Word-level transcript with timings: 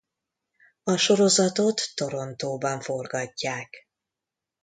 A 0.83 0.95
sorozatot 0.97 1.81
Torontóban 1.95 2.81
forgatják. 2.81 3.87